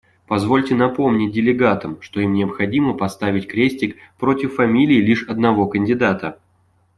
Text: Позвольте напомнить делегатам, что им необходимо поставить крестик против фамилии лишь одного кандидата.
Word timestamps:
Позвольте 0.25 0.73
напомнить 0.73 1.31
делегатам, 1.31 2.01
что 2.01 2.21
им 2.21 2.33
необходимо 2.33 2.95
поставить 2.95 3.45
крестик 3.47 3.97
против 4.17 4.55
фамилии 4.55 4.99
лишь 4.99 5.29
одного 5.29 5.67
кандидата. 5.67 6.39